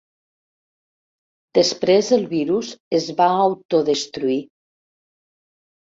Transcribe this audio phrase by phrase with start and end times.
[1.57, 4.43] Després el virus es va autodestruir.